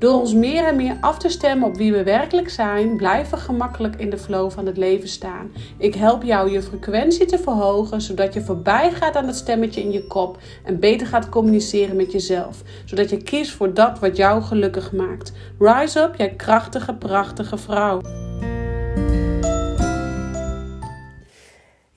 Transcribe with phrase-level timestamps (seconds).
[0.00, 3.44] Door ons meer en meer af te stemmen op wie we werkelijk zijn, blijven we
[3.44, 5.52] gemakkelijk in de flow van het leven staan.
[5.78, 9.90] Ik help jou je frequentie te verhogen, zodat je voorbij gaat aan het stemmetje in
[9.90, 14.42] je kop en beter gaat communiceren met jezelf, zodat je kiest voor dat wat jou
[14.42, 15.32] gelukkig maakt.
[15.58, 18.00] Rise up, jij krachtige, prachtige vrouw.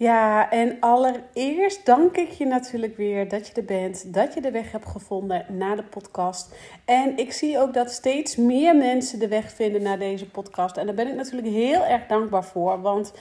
[0.03, 4.51] Ja, en allereerst dank ik je natuurlijk weer dat je er bent, dat je de
[4.51, 6.55] weg hebt gevonden naar de podcast.
[6.85, 10.77] En ik zie ook dat steeds meer mensen de weg vinden naar deze podcast.
[10.77, 13.13] En daar ben ik natuurlijk heel erg dankbaar voor, want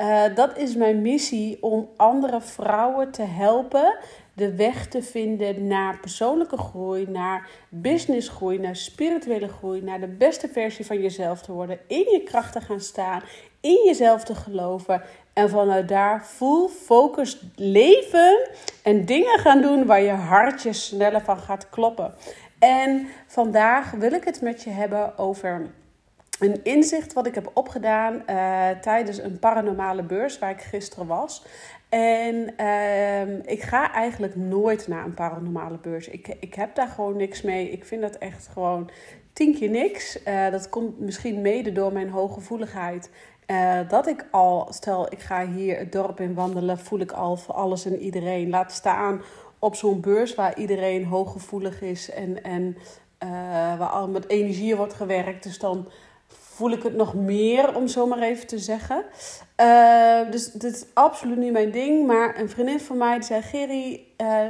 [0.00, 3.98] uh, dat is mijn missie om andere vrouwen te helpen
[4.38, 10.48] de weg te vinden naar persoonlijke groei, naar businessgroei, naar spirituele groei, naar de beste
[10.48, 13.22] versie van jezelf te worden, in je kracht te gaan staan,
[13.60, 15.02] in jezelf te geloven
[15.38, 18.48] en vanuit daar full focus leven
[18.82, 22.14] en dingen gaan doen waar je hartje sneller van gaat kloppen.
[22.58, 25.66] En vandaag wil ik het met je hebben over
[26.38, 31.44] een inzicht wat ik heb opgedaan uh, tijdens een paranormale beurs waar ik gisteren was.
[31.88, 36.08] En uh, ik ga eigenlijk nooit naar een paranormale beurs.
[36.08, 37.70] Ik, ik heb daar gewoon niks mee.
[37.70, 38.90] Ik vind dat echt gewoon
[39.32, 40.18] tien keer niks.
[40.26, 43.10] Uh, dat komt misschien mede door mijn hooggevoeligheid.
[43.50, 47.36] Uh, dat ik al, stel ik ga hier het dorp in wandelen, voel ik al
[47.36, 48.50] voor alles en iedereen.
[48.50, 49.22] Laat staan
[49.58, 52.76] op zo'n beurs waar iedereen hooggevoelig is en, en
[53.24, 53.30] uh,
[53.78, 55.42] waar al met energie wordt gewerkt.
[55.42, 55.88] Dus dan
[56.26, 59.04] voel ik het nog meer, om zo maar even te zeggen.
[59.60, 62.06] Uh, dus dit is absoluut niet mijn ding.
[62.06, 64.04] Maar een vriendin van mij die zei: Gerry,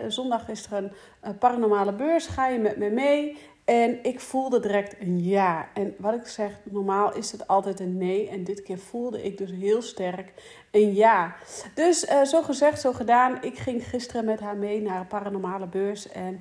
[0.09, 2.27] zondag is er een paranormale beurs.
[2.27, 3.37] Ga je met me mee?
[3.69, 5.69] En ik voelde direct een ja.
[5.75, 8.29] En wat ik zeg, normaal is het altijd een nee.
[8.29, 10.33] En dit keer voelde ik dus heel sterk
[10.71, 11.35] een ja.
[11.75, 13.43] Dus uh, zo gezegd, zo gedaan.
[13.43, 16.09] Ik ging gisteren met haar mee naar een paranormale beurs.
[16.09, 16.41] En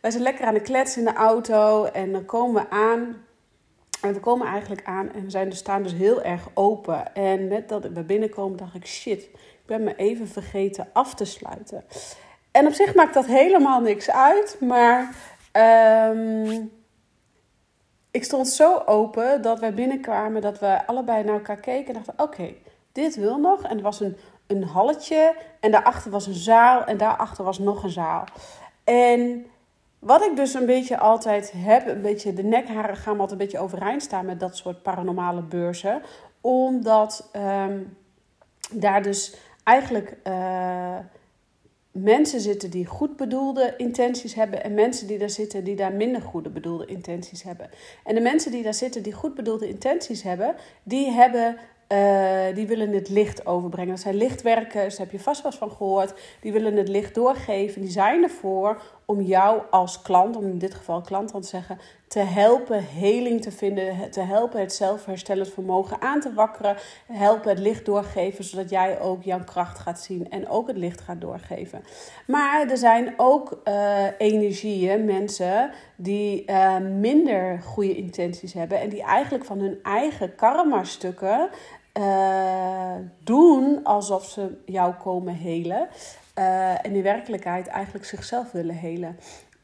[0.00, 1.84] wij zijn lekker aan de klets in de auto.
[1.84, 3.24] En dan komen we aan.
[4.02, 7.14] En we komen eigenlijk aan en we zijn, dus, staan dus heel erg open.
[7.14, 11.24] En net dat we binnenkomen dacht ik, shit, ik ben me even vergeten af te
[11.24, 11.84] sluiten.
[12.50, 15.14] En op zich maakt dat helemaal niks uit, maar
[15.52, 16.70] Um,
[18.10, 22.24] ik stond zo open dat wij binnenkwamen, dat we allebei naar elkaar keken en dachten:
[22.24, 22.54] oké,
[22.92, 23.62] dit wil nog.
[23.62, 24.16] En er was een,
[24.46, 28.24] een halletje en daarachter was een zaal en daarachter was nog een zaal.
[28.84, 29.46] En
[29.98, 33.58] wat ik dus een beetje altijd heb, een beetje de nekharen gaan altijd een beetje
[33.58, 36.02] overeind staan met dat soort paranormale beurzen.
[36.40, 37.96] Omdat um,
[38.72, 40.16] daar dus eigenlijk.
[40.24, 40.96] Uh,
[41.92, 46.22] mensen zitten die goed bedoelde intenties hebben en mensen die daar zitten die daar minder
[46.22, 47.70] goede bedoelde intenties hebben.
[48.04, 51.56] En de mensen die daar zitten die goed bedoelde intenties hebben, die hebben
[51.92, 53.90] uh, die willen het licht overbrengen.
[53.90, 56.14] Dat zijn lichtwerkers, daar heb je vast wel van gehoord.
[56.40, 57.80] Die willen het licht doorgeven.
[57.80, 61.78] Die zijn ervoor om jou als klant, om in dit geval klant aan te zeggen,
[62.08, 66.76] te helpen heling te vinden, te helpen het zelfherstellend vermogen aan te wakkeren,
[67.12, 71.00] helpen het licht doorgeven, zodat jij ook jouw kracht gaat zien en ook het licht
[71.00, 71.82] gaat doorgeven.
[72.26, 79.02] Maar er zijn ook uh, energieën, mensen die uh, minder goede intenties hebben en die
[79.02, 81.48] eigenlijk van hun eigen karma-stukken
[81.98, 82.94] uh,
[83.24, 85.88] doen alsof ze jou komen helen.
[86.40, 89.16] Uh, en in werkelijkheid eigenlijk zichzelf willen helen.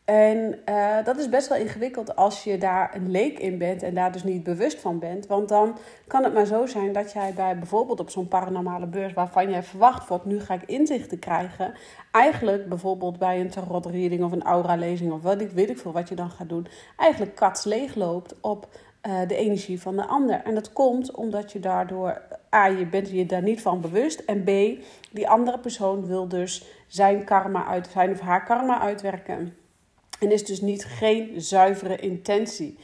[0.05, 3.95] En uh, dat is best wel ingewikkeld als je daar een leek in bent en
[3.95, 5.27] daar dus niet bewust van bent.
[5.27, 9.13] Want dan kan het maar zo zijn dat jij bij bijvoorbeeld op zo'n paranormale beurs
[9.13, 11.75] waarvan jij verwacht wordt, nu ga ik inzichten krijgen.
[12.13, 15.79] Eigenlijk bijvoorbeeld bij een tarot reading of een aura lezing of wat ik weet ik
[15.79, 16.67] veel wat je dan gaat doen.
[16.97, 18.69] Eigenlijk kats leeg loopt op
[19.07, 20.41] uh, de energie van de ander.
[20.45, 22.23] En dat komt omdat je daardoor,
[22.55, 24.19] A, je bent je daar niet van bewust.
[24.19, 24.51] En B,
[25.11, 29.57] die andere persoon wil dus zijn karma uit, zijn of haar karma uitwerken.
[30.21, 32.79] En is dus niet geen zuivere intentie.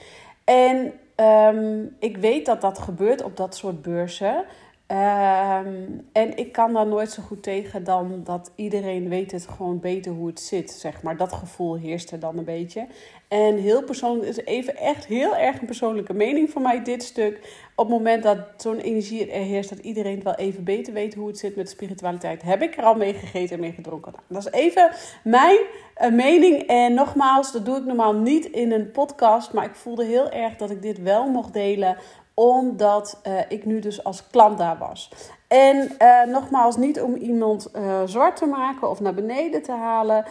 [0.44, 4.44] En um, ik weet dat dat gebeurt op dat soort beurzen.
[4.92, 9.80] Ehm, en ik kan daar nooit zo goed tegen dan dat iedereen weet het gewoon
[9.80, 11.16] beter hoe het zit, zeg maar.
[11.16, 12.86] Dat gevoel heerst er dan een beetje.
[13.28, 17.36] En heel persoonlijk is even echt heel erg een persoonlijke mening van mij dit stuk.
[17.74, 21.26] Op het moment dat zo'n energie er heerst, dat iedereen wel even beter weet hoe
[21.26, 24.12] het zit met spiritualiteit, heb ik er al mee gegeten en mee gedronken.
[24.12, 24.90] Nou, dat is even
[25.24, 25.58] mijn
[26.02, 26.62] uh, mening.
[26.62, 30.56] En nogmaals, dat doe ik normaal niet in een podcast, maar ik voelde heel erg
[30.56, 31.96] dat ik dit wel mocht delen
[32.34, 35.10] omdat uh, ik nu dus als klant daar was.
[35.48, 40.24] En uh, nogmaals, niet om iemand uh, zwart te maken of naar beneden te halen.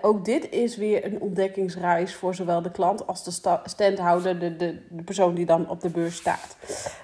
[0.00, 4.78] ook dit is weer een ontdekkingsreis voor zowel de klant als de standhouder, de, de,
[4.88, 6.56] de persoon die dan op de beurs staat.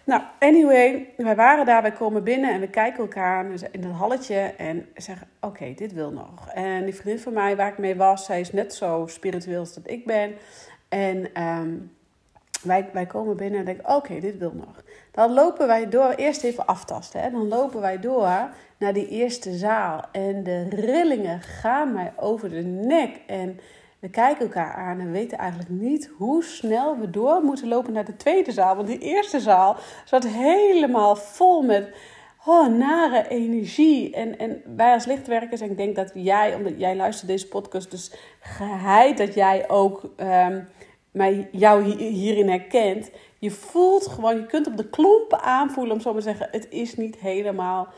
[0.05, 4.39] Nou, anyway, wij waren daar, wij komen binnen en we kijken elkaar in het halletje
[4.57, 6.49] en zeggen: Oké, dit wil nog.
[6.49, 9.75] En die vriendin van mij waar ik mee was, zij is net zo spiritueel als
[9.75, 10.35] dat ik ben.
[10.89, 11.97] En um,
[12.63, 14.83] wij, komen binnen en denken, oké, dit wil nog.
[15.11, 17.21] Dan lopen wij door, eerst even aftasten.
[17.21, 17.31] Hè?
[17.31, 20.05] Dan lopen wij door naar die eerste zaal.
[20.13, 23.21] En de rillingen gaan mij over de nek.
[23.27, 23.61] En
[23.99, 28.05] we kijken elkaar aan en weten eigenlijk niet hoe snel we door moeten lopen naar
[28.05, 28.77] de tweede zaal.
[28.77, 31.91] Want die eerste zaal zat helemaal vol met
[32.45, 34.15] oh, nare energie.
[34.15, 37.91] En, en wij als lichtwerkers, en ik denk dat jij, omdat jij luistert deze podcast,
[37.91, 40.03] dus geheid dat jij ook...
[40.21, 40.69] Um,
[41.19, 43.11] mij jou hierin herkent.
[43.39, 46.67] Je voelt gewoon, je kunt op de klompen aanvoelen, om zo maar te zeggen, het
[46.71, 47.89] is niet helemaal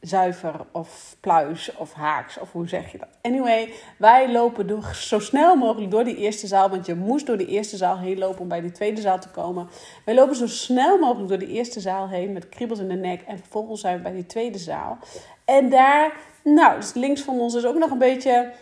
[0.00, 3.08] zuiver of pluis of haaks of hoe zeg je dat.
[3.22, 7.46] Anyway, wij lopen zo snel mogelijk door die eerste zaal, want je moest door die
[7.46, 9.68] eerste zaal heen lopen om bij die tweede zaal te komen.
[10.04, 13.22] Wij lopen zo snel mogelijk door die eerste zaal heen met kriebels in de nek
[13.22, 14.98] en vervolgens zijn we bij die tweede zaal.
[15.44, 18.52] En daar, nou, dus links van ons is ook nog een beetje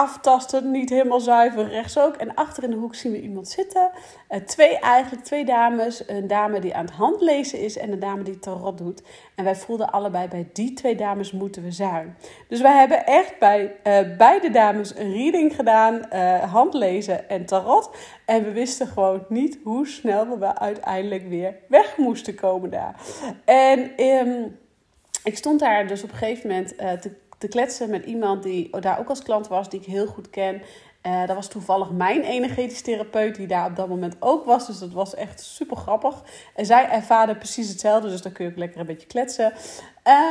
[0.00, 2.16] aftasten, niet helemaal zuiver, rechts ook.
[2.16, 3.90] En achter in de hoek zien we iemand zitten.
[4.30, 6.08] Uh, twee eigenlijk, twee dames.
[6.08, 9.02] Een dame die aan het handlezen is en een dame die tarot doet.
[9.34, 12.16] En wij voelden allebei bij die twee dames moeten we zijn.
[12.48, 17.90] Dus wij hebben echt bij uh, beide dames een reading gedaan, uh, handlezen en tarot.
[18.26, 22.94] En we wisten gewoon niet hoe snel we uiteindelijk weer weg moesten komen daar.
[23.44, 24.58] En um,
[25.24, 26.68] ik stond daar dus op een gegeven moment
[27.02, 27.10] te
[27.40, 30.62] te kletsen met iemand die daar ook als klant was, die ik heel goed ken.
[31.06, 34.66] Uh, dat was toevallig mijn energetisch therapeut die daar op dat moment ook was.
[34.66, 36.22] Dus dat was echt super grappig.
[36.54, 39.52] En zij ervaarde precies hetzelfde, dus dan kun je ook lekker een beetje kletsen.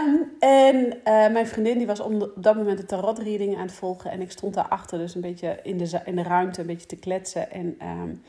[0.05, 4.11] Um, en uh, mijn vriendin die was op dat moment de tarotreading aan het volgen.
[4.11, 6.99] En ik stond daarachter dus een beetje in de, in de ruimte een beetje te
[6.99, 7.51] kletsen.
[7.51, 7.77] En...
[7.81, 8.23] Um,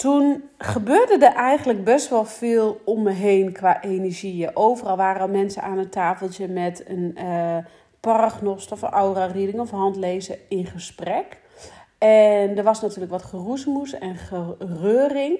[0.00, 4.56] toen gebeurde er eigenlijk best wel veel om me heen qua energieën.
[4.56, 7.56] Overal waren mensen aan een tafeltje met een uh,
[8.00, 11.38] paragnost of een aura-reading of handlezen in gesprek.
[11.98, 15.38] En er was natuurlijk wat geroesmoes en gereuring.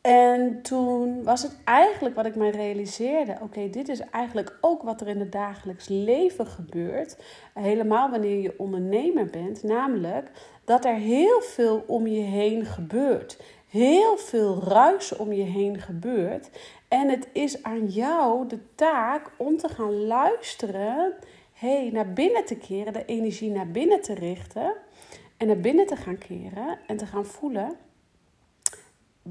[0.00, 5.00] En toen was het eigenlijk wat ik mij realiseerde: oké, dit is eigenlijk ook wat
[5.00, 7.16] er in het dagelijks leven gebeurt.
[7.54, 10.30] Helemaal wanneer je ondernemer bent, namelijk
[10.64, 13.38] dat er heel veel om je heen gebeurt
[13.68, 16.50] heel veel ruis om je heen gebeurt.
[16.88, 21.14] En het is aan jou de taak om te gaan luisteren,
[21.52, 24.74] hey, naar binnen te keren, de energie naar binnen te richten
[25.36, 27.76] en naar binnen te gaan keren en te gaan voelen.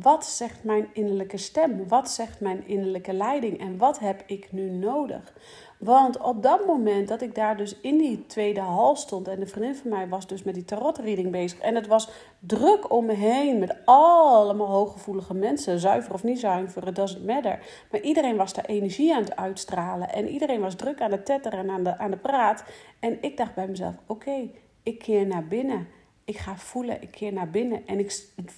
[0.02, 1.88] Wat zegt mijn innerlijke stem?
[1.88, 3.60] Wat zegt mijn innerlijke leiding?
[3.60, 5.34] En wat heb ik nu nodig?
[5.80, 9.48] Want op dat moment dat ik daar dus in die tweede hal stond en de
[9.48, 12.10] vriendin van mij was dus met die tarotreading bezig en het was
[12.40, 17.60] druk om me heen met allemaal hooggevoelige mensen, zuiver of niet zuiver, it doesn't matter.
[17.92, 21.60] Maar iedereen was daar energie aan het uitstralen en iedereen was druk aan het tetteren
[21.60, 22.64] en aan de, aan de praat.
[23.00, 24.50] En ik dacht bij mezelf, oké,
[24.84, 25.97] ik keer naar binnen.
[26.28, 27.88] Ik ga voelen, ik keer naar binnen.
[27.88, 28.12] En ik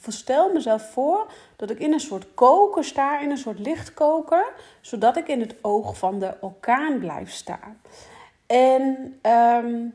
[0.07, 5.17] stel mezelf voor dat ik in een soort koker sta, in een soort lichtkoker, zodat
[5.17, 7.81] ik in het oog van de orkaan blijf staan.
[8.45, 9.85] En ehm,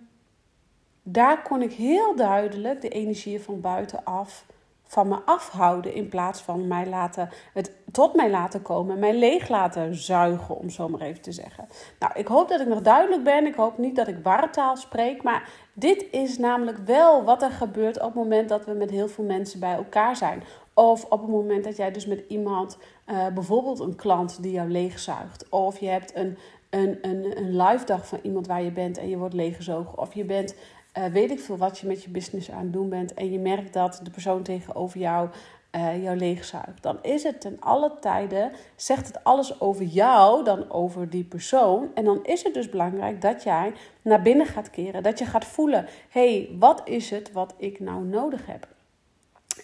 [1.02, 4.44] daar kon ik heel duidelijk de energieën van buitenaf
[4.86, 5.94] van me afhouden.
[5.94, 8.98] In plaats van mij laten, het tot mij laten komen.
[8.98, 11.68] Mij leeg laten zuigen, om zo maar even te zeggen.
[11.98, 13.46] Nou, ik hoop dat ik nog duidelijk ben.
[13.46, 15.22] Ik hoop niet dat ik wartaal spreek.
[15.22, 19.08] Maar dit is namelijk wel wat er gebeurt op het moment dat we met heel
[19.08, 20.42] veel mensen bij elkaar zijn.
[20.74, 24.70] Of op het moment dat jij dus met iemand, uh, bijvoorbeeld een klant die jou
[24.70, 25.48] leegzuigt.
[25.48, 26.38] Of je hebt een,
[26.70, 29.98] een, een, een live dag van iemand waar je bent en je wordt leeggezogen.
[29.98, 30.54] Of je bent
[30.98, 33.38] uh, weet ik veel wat je met je business aan het doen bent en je
[33.38, 35.28] merkt dat de persoon tegenover jou
[35.76, 40.70] uh, jou leegzuigt, dan is het ten alle tijden, zegt het alles over jou dan
[40.70, 41.90] over die persoon.
[41.94, 43.72] En dan is het dus belangrijk dat jij
[44.02, 48.04] naar binnen gaat keren, dat je gaat voelen, hey, wat is het wat ik nou
[48.04, 48.68] nodig heb?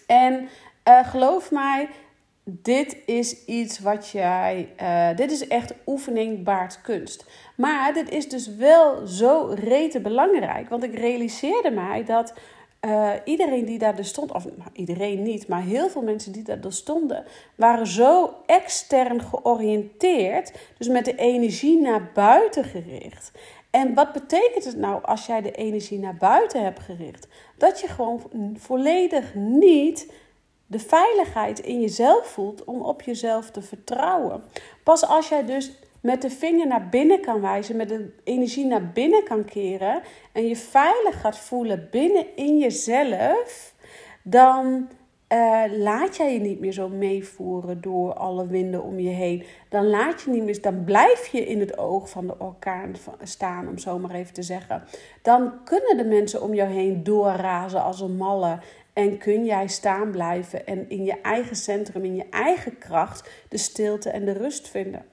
[0.07, 0.49] En
[0.87, 1.89] uh, geloof mij,
[2.43, 4.69] dit is iets wat jij.
[4.81, 7.25] Uh, dit is echt oefening baart kunst.
[7.55, 10.69] Maar dit is dus wel zo rete belangrijk.
[10.69, 12.33] Want ik realiseerde mij dat
[12.85, 16.43] uh, iedereen die daar dus stond, of nou, iedereen niet, maar heel veel mensen die
[16.43, 20.51] daar dus stonden, waren zo extern georiënteerd.
[20.77, 23.31] Dus met de energie naar buiten gericht.
[23.69, 27.27] En wat betekent het nou als jij de energie naar buiten hebt gericht?
[27.57, 28.21] Dat je gewoon
[28.57, 30.11] volledig niet
[30.71, 34.43] de veiligheid in jezelf voelt om op jezelf te vertrouwen.
[34.83, 38.91] Pas als jij dus met de vinger naar binnen kan wijzen, met de energie naar
[38.91, 40.01] binnen kan keren
[40.31, 43.73] en je veilig gaat voelen binnen in jezelf,
[44.23, 44.89] dan
[45.33, 49.43] uh, laat jij je niet meer zo meevoeren door alle winden om je heen.
[49.69, 53.67] Dan laat je niet meer, dan blijf je in het oog van de orkaan staan,
[53.67, 54.83] om zo maar even te zeggen.
[55.21, 58.59] Dan kunnen de mensen om jou heen doorrazen als een malle.
[59.01, 63.57] En kun jij staan blijven en in je eigen centrum, in je eigen kracht, de
[63.57, 65.05] stilte en de rust vinden.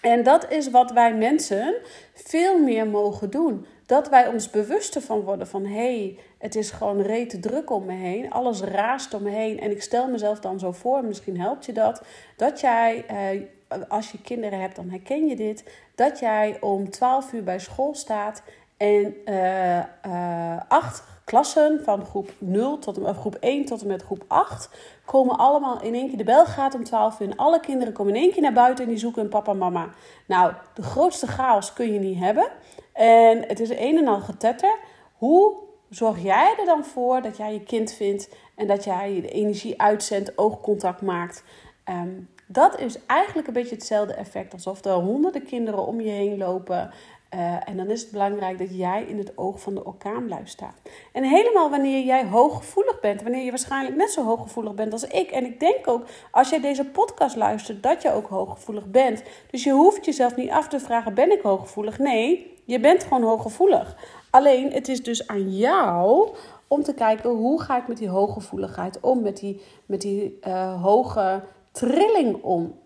[0.00, 1.74] En dat is wat wij mensen
[2.14, 3.66] veel meer mogen doen.
[3.86, 7.84] Dat wij ons bewuster van worden van hé, hey, het is gewoon rete druk om
[7.84, 8.30] me heen.
[8.30, 9.60] Alles raast om me heen.
[9.60, 12.02] En ik stel mezelf dan zo voor, misschien helpt je dat.
[12.36, 15.64] Dat jij, eh, als je kinderen hebt, dan herken je dit.
[15.94, 18.42] Dat jij om 12 uur bij school staat
[18.76, 24.02] en uh, uh, acht klassen van groep 0 tot en groep 1 tot en met
[24.02, 24.68] groep 8
[25.04, 26.16] komen allemaal in één keer.
[26.16, 28.84] De bel gaat om 12 uur en alle kinderen komen in één keer naar buiten
[28.84, 29.88] en die zoeken hun papa en mama.
[30.26, 32.48] Nou, de grootste chaos kun je niet hebben.
[32.92, 34.78] En het is een en al getetter.
[35.14, 35.54] Hoe
[35.88, 39.80] zorg jij er dan voor dat jij je kind vindt en dat jij de energie
[39.80, 41.44] uitzendt, oogcontact maakt?
[41.88, 46.38] Um, dat is eigenlijk een beetje hetzelfde effect alsof er honderden kinderen om je heen
[46.38, 46.90] lopen.
[47.34, 50.50] Uh, en dan is het belangrijk dat jij in het oog van de orkaan blijft
[50.50, 50.74] staan.
[51.12, 55.30] En helemaal wanneer jij hooggevoelig bent, wanneer je waarschijnlijk net zo hooggevoelig bent als ik.
[55.30, 59.22] En ik denk ook, als jij deze podcast luistert, dat je ook hooggevoelig bent.
[59.50, 61.98] Dus je hoeft jezelf niet af te vragen, ben ik hooggevoelig?
[61.98, 63.96] Nee, je bent gewoon hooggevoelig.
[64.30, 66.28] Alleen, het is dus aan jou
[66.68, 69.22] om te kijken, hoe ga ik met die hooggevoeligheid om?
[69.22, 72.82] Met die, met die uh, hoge trilling om?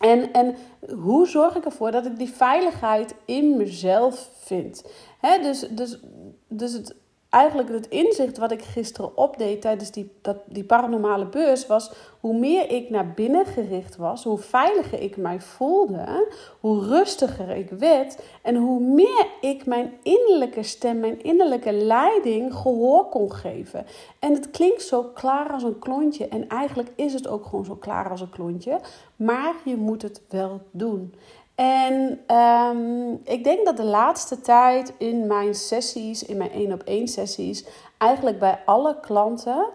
[0.00, 0.56] En, en
[0.94, 4.84] hoe zorg ik ervoor dat ik die veiligheid in mezelf vind?
[5.20, 6.00] He, dus, dus,
[6.48, 6.94] dus het
[7.36, 12.38] eigenlijk het inzicht wat ik gisteren opdeed tijdens die, dat, die paranormale beurs was hoe
[12.38, 18.22] meer ik naar binnen gericht was, hoe veiliger ik mij voelde, hoe rustiger ik werd
[18.42, 23.86] en hoe meer ik mijn innerlijke stem, mijn innerlijke leiding gehoor kon geven.
[24.18, 27.74] En het klinkt zo klaar als een klontje en eigenlijk is het ook gewoon zo
[27.74, 28.80] klaar als een klontje,
[29.16, 31.14] maar je moet het wel doen.
[31.56, 36.82] En um, ik denk dat de laatste tijd in mijn sessies, in mijn één op
[36.82, 37.64] één sessies,
[37.98, 39.66] eigenlijk bij alle klanten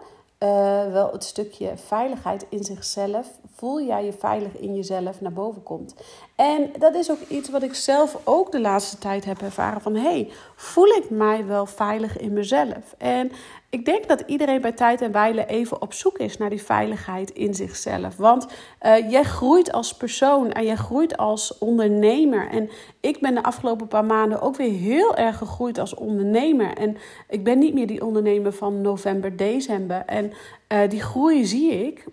[0.42, 3.26] uh, wel het stukje veiligheid in zichzelf.
[3.54, 5.94] Voel jij je veilig in jezelf naar boven komt.
[6.36, 9.94] En dat is ook iets wat ik zelf ook de laatste tijd heb ervaren van
[9.94, 12.94] hey, voel ik mij wel veilig in mezelf?
[12.98, 13.32] En
[13.72, 17.30] ik denk dat iedereen bij tijd en wijle even op zoek is naar die veiligheid
[17.30, 18.16] in zichzelf.
[18.16, 18.46] Want
[18.82, 22.48] uh, jij groeit als persoon en jij groeit als ondernemer.
[22.50, 26.76] En ik ben de afgelopen paar maanden ook weer heel erg gegroeid als ondernemer.
[26.76, 26.96] En
[27.28, 30.02] ik ben niet meer die ondernemer van november, december.
[30.06, 30.32] En
[30.72, 32.04] uh, die groei zie ik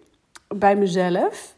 [0.48, 1.56] bij mezelf.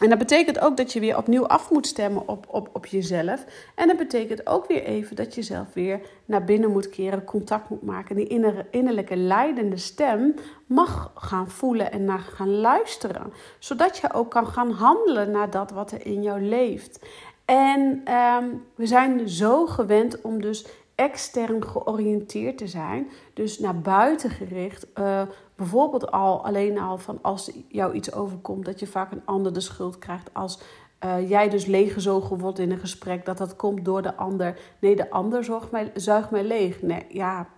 [0.00, 3.44] En dat betekent ook dat je weer opnieuw af moet stemmen op, op, op jezelf.
[3.74, 7.68] En dat betekent ook weer even dat je zelf weer naar binnen moet keren, contact
[7.68, 8.16] moet maken.
[8.16, 8.26] Die
[8.70, 10.34] innerlijke leidende stem
[10.66, 13.32] mag gaan voelen en naar gaan luisteren.
[13.58, 17.00] Zodat je ook kan gaan handelen naar dat wat er in jou leeft.
[17.44, 18.02] En
[18.40, 20.66] um, we zijn zo gewend om dus
[21.02, 23.10] extern georiënteerd te zijn.
[23.34, 24.86] Dus naar buiten gericht.
[24.98, 25.22] Uh,
[25.56, 29.60] bijvoorbeeld al alleen al van als jou iets overkomt, dat je vaak een ander de
[29.60, 30.34] schuld krijgt.
[30.34, 30.60] Als
[31.04, 34.58] uh, jij dus leeggezogen wordt in een gesprek, dat dat komt door de ander.
[34.78, 36.82] Nee, de ander zuigt mij, zuigt mij leeg.
[36.82, 37.48] Nee, ja,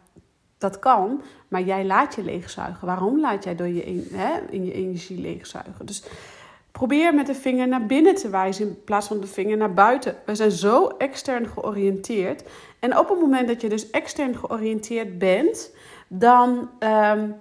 [0.59, 2.87] dat kan, maar jij laat je leegzuigen.
[2.87, 5.87] Waarom laat jij door je, hè, in je energie leegzuigen?
[5.87, 6.05] Dus
[6.79, 10.17] probeer met de vinger naar binnen te wijzen in plaats van de vinger naar buiten.
[10.27, 12.43] We zijn zo extern georiënteerd.
[12.79, 15.75] En op het moment dat je dus extern georiënteerd bent,
[16.09, 17.35] dan um,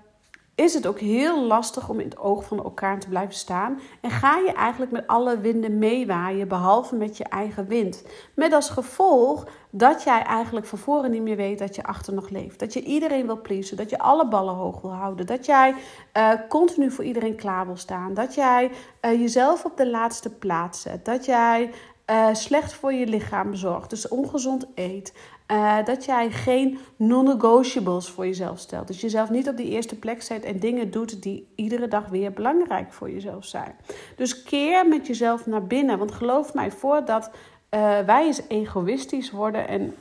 [0.56, 3.80] is het ook heel lastig om in het oog van elkaar te blijven staan.
[4.02, 8.04] En ga je eigenlijk met alle winden meewaaien, behalve met je eigen wind.
[8.36, 12.30] Met als gevolg dat jij eigenlijk van voren niet meer weet dat je achter nog
[12.30, 12.60] leeft.
[12.60, 15.26] Dat je iedereen wil pleasen, dat je alle ballen hoog wil houden.
[15.26, 15.76] Dat jij
[16.18, 18.14] uh, continu voor iedereen klaar wil staan.
[18.14, 21.06] Dat jij uh, jezelf op de laatste plaats zet.
[21.06, 21.70] Dat jij
[22.10, 25.14] uh, slecht voor je lichaam zorgt, dus ongezond eet.
[25.52, 28.88] Uh, dat jij geen non-negotiables voor jezelf stelt.
[28.88, 32.34] Dus jezelf niet op die eerste plek zet en dingen doet die iedere dag weer
[32.34, 33.76] belangrijk voor jezelf zijn.
[34.16, 35.98] Dus keer met jezelf naar binnen.
[35.98, 39.94] Want geloof mij, voordat uh, wij eens egoïstisch worden en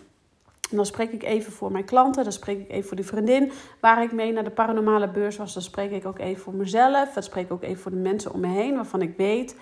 [0.73, 3.53] en dan spreek ik even voor mijn klanten, dan spreek ik even voor die vriendin
[3.81, 5.55] waar ik mee naar de paranormale beurs was.
[5.55, 8.33] Dan spreek ik ook even voor mezelf, dan spreek ik ook even voor de mensen
[8.33, 9.57] om me heen waarvan ik weet,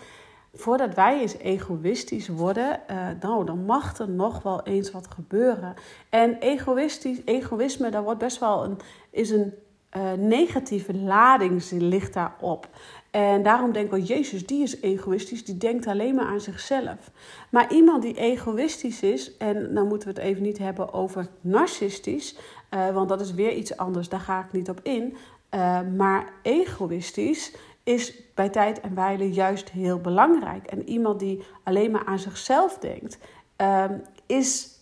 [0.54, 5.74] voordat wij eens egoïstisch worden, uh, nou, dan mag er nog wel eens wat gebeuren.
[6.08, 8.78] En egoïstisch, egoïsme, daar wordt best wel een,
[9.10, 9.54] is een
[9.96, 12.68] uh, negatieve lading ligt daarop.
[13.10, 17.10] En daarom denk ik, oh Jezus, die is egoïstisch, die denkt alleen maar aan zichzelf.
[17.50, 22.36] Maar iemand die egoïstisch is, en dan moeten we het even niet hebben over narcistisch,
[22.70, 25.16] uh, want dat is weer iets anders, daar ga ik niet op in.
[25.96, 27.52] Maar egoïstisch
[27.82, 30.66] is bij tijd en wijle juist heel belangrijk.
[30.66, 33.18] En iemand die alleen maar aan zichzelf denkt,
[33.60, 33.84] uh,
[34.26, 34.78] is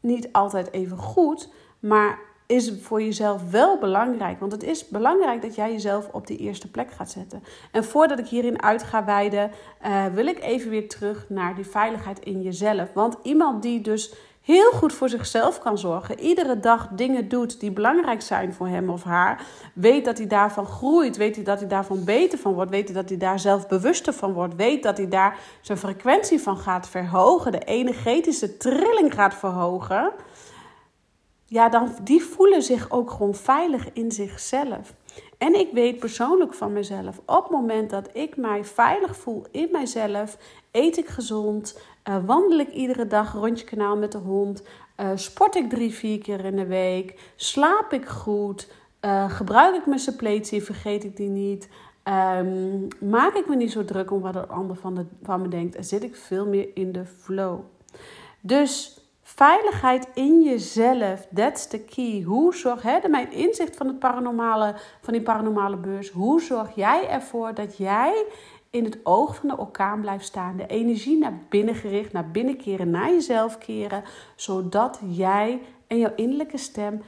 [0.00, 2.18] niet altijd even goed, maar
[2.50, 4.40] is voor jezelf wel belangrijk.
[4.40, 7.42] Want het is belangrijk dat jij jezelf op de eerste plek gaat zetten.
[7.72, 9.50] En voordat ik hierin uit ga wijden,
[9.86, 12.92] uh, wil ik even weer terug naar die veiligheid in jezelf.
[12.92, 17.70] Want iemand die dus heel goed voor zichzelf kan zorgen, iedere dag dingen doet die
[17.70, 21.68] belangrijk zijn voor hem of haar, weet dat hij daarvan groeit, weet hij dat hij
[21.68, 24.96] daarvan beter van wordt, weet hij dat hij daar zelf bewuster van wordt, weet dat
[24.96, 30.12] hij daar zijn frequentie van gaat verhogen, de energetische trilling gaat verhogen
[31.50, 34.94] ja, dan die voelen zich ook gewoon veilig in zichzelf.
[35.40, 39.68] En ik weet persoonlijk van mezelf, op het moment dat ik mij veilig voel in
[39.72, 40.36] mijzelf,
[40.70, 44.62] eet ik gezond, uh, wandel ik iedere dag rondje kanaal met de hond,
[45.00, 48.68] uh, sport ik drie, vier keer in de week, slaap ik goed,
[49.00, 51.68] uh, gebruik ik mijn suppletie, vergeet ik die niet,
[52.38, 55.74] um, maak ik me niet zo druk om wat een ander van, van me denkt
[55.74, 57.60] en zit ik veel meer in de flow.
[58.40, 58.99] Dus
[59.40, 62.22] Veiligheid in jezelf, that's the key.
[62.22, 67.08] Hoe zorg, hè, mijn inzicht van, het paranormale, van die paranormale beurs, hoe zorg jij
[67.08, 68.24] ervoor dat jij
[68.70, 72.56] in het oog van de orkaan blijft staan, de energie naar binnen gericht, naar binnen
[72.56, 74.04] keren, naar jezelf keren,
[74.36, 77.02] zodat jij en jouw innerlijke stem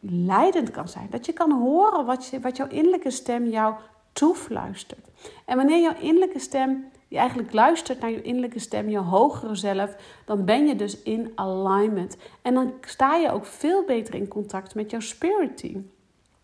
[0.00, 1.06] leidend kan zijn.
[1.10, 3.74] Dat je kan horen wat, je, wat jouw innerlijke stem jou
[4.12, 5.08] toefluistert.
[5.44, 6.84] En wanneer jouw innerlijke stem
[7.18, 12.16] eigenlijk luistert naar je innerlijke stem, je hogere zelf, dan ben je dus in alignment.
[12.42, 15.90] En dan sta je ook veel beter in contact met jouw spirit team.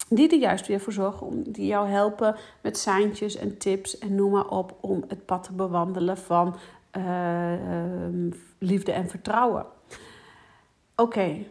[0.08, 4.14] Die er juist weer voor zorgen, om, die jou helpen met seintjes en tips en
[4.14, 6.56] noem maar op om het pad te bewandelen van
[6.96, 9.66] uh, uh, liefde en vertrouwen.
[10.96, 11.44] Oké,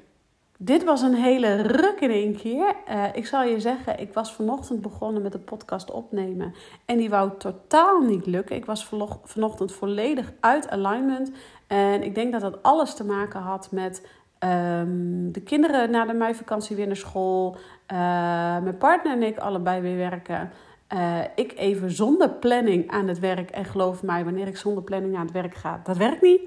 [0.62, 2.76] dit was een hele ruk in één keer.
[2.89, 6.54] Uh, ik zal je zeggen, ik was vanochtend begonnen met de podcast opnemen.
[6.86, 8.56] En die wou totaal niet lukken.
[8.56, 8.89] Ik was
[9.24, 11.32] vanochtend volledig uit alignment.
[11.67, 14.08] En ik denk dat dat alles te maken had met
[14.43, 17.56] um, de kinderen na de meivakantie weer naar school.
[17.91, 17.98] Uh,
[18.60, 20.52] mijn partner en ik allebei weer werken.
[20.93, 23.50] Uh, ik even zonder planning aan het werk.
[23.50, 26.41] En geloof mij, wanneer ik zonder planning aan het werk ga, dat werkt niet.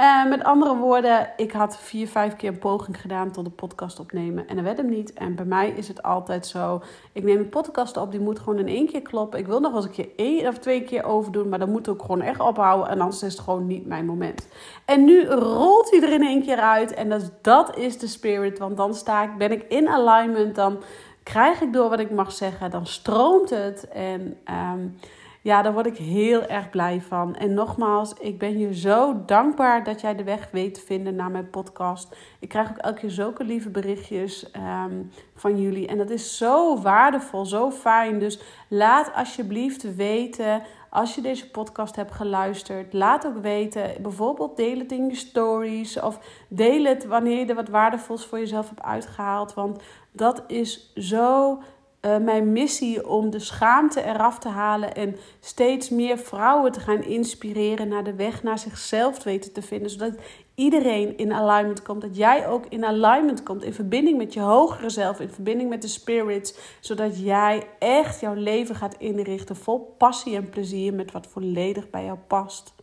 [0.00, 4.00] Uh, met andere woorden, ik had vier, vijf keer een poging gedaan tot de podcast
[4.00, 4.48] opnemen.
[4.48, 5.12] En dat werd hem niet.
[5.12, 6.82] En bij mij is het altijd zo.
[7.12, 9.38] Ik neem een podcast op, die moet gewoon in één keer kloppen.
[9.38, 11.48] Ik wil nog wel eens een keer één of twee keer overdoen.
[11.48, 12.88] Maar dan moet ik gewoon echt ophouden.
[12.88, 14.48] En anders is het gewoon niet mijn moment.
[14.84, 16.94] En nu rolt hij er in één keer uit.
[16.94, 18.58] En dat, dat is de spirit.
[18.58, 20.54] Want dan sta ik, ben ik in alignment.
[20.54, 20.78] Dan
[21.22, 23.88] krijg ik door wat ik mag zeggen, dan stroomt het.
[23.88, 24.36] En
[24.72, 24.98] um,
[25.42, 27.36] ja, daar word ik heel erg blij van.
[27.36, 31.30] En nogmaals, ik ben je zo dankbaar dat jij de weg weet te vinden naar
[31.30, 32.16] mijn podcast.
[32.38, 35.86] Ik krijg ook elke keer zulke lieve berichtjes um, van jullie.
[35.86, 38.18] En dat is zo waardevol, zo fijn.
[38.18, 44.02] Dus laat alsjeblieft weten als je deze podcast hebt geluisterd, laat ook weten.
[44.02, 48.38] Bijvoorbeeld deel het in je stories of deel het wanneer je er wat waardevols voor
[48.38, 49.54] jezelf hebt uitgehaald.
[49.54, 51.58] Want dat is zo
[52.02, 57.02] uh, mijn missie om de schaamte eraf te halen en steeds meer vrouwen te gaan
[57.02, 59.90] inspireren naar de weg naar zichzelf weten te vinden.
[59.90, 60.14] Zodat
[60.54, 62.00] iedereen in alignment komt.
[62.00, 63.62] Dat jij ook in alignment komt.
[63.62, 65.20] In verbinding met je hogere zelf.
[65.20, 66.54] In verbinding met de spirits.
[66.80, 69.56] Zodat jij echt jouw leven gaat inrichten.
[69.56, 70.94] Vol passie en plezier.
[70.94, 72.74] Met wat volledig bij jou past.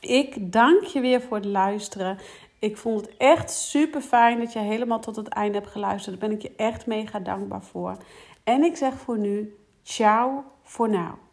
[0.00, 2.18] Ik dank je weer voor het luisteren.
[2.60, 6.20] Ik vond het echt super fijn dat je helemaal tot het einde hebt geluisterd.
[6.20, 7.96] Daar ben ik je echt mega dankbaar voor.
[8.44, 11.29] En ik zeg voor nu, ciao voor now.